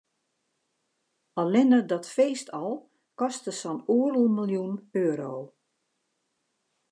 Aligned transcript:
Allinne 1.41 1.79
dat 1.91 2.07
feest 2.15 2.47
al 2.61 2.73
koste 3.19 3.51
sa'n 3.61 3.79
oardel 3.95 4.27
miljoen 4.37 4.75
euro. 5.05 5.33